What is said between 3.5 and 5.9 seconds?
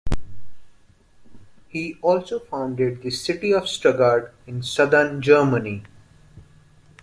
of Stuttgart in southern Germany.